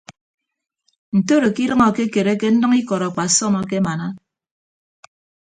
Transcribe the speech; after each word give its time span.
Ntoro 1.17 1.47
ke 1.55 1.61
idʌñ 1.65 1.81
akekereke 1.87 2.47
nnʌñ 2.51 2.73
ikọd 2.81 3.01
akpasọm 3.07 3.53
akemana. 3.61 4.07